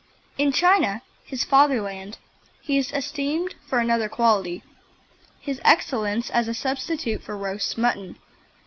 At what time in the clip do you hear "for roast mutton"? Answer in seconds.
7.21-8.17